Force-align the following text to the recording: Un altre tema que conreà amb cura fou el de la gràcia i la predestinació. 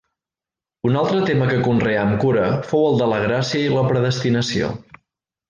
Un 0.91 0.95
altre 1.01 1.19
tema 1.27 1.49
que 1.51 1.59
conreà 1.67 1.99
amb 2.05 2.15
cura 2.23 2.47
fou 2.71 2.87
el 2.93 2.99
de 3.03 3.11
la 3.13 3.21
gràcia 3.27 3.63
i 3.67 3.69
la 3.77 3.85
predestinació. 3.93 4.73